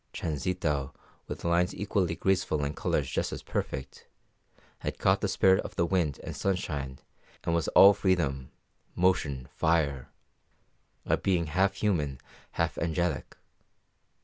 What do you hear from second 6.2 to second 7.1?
and sunshine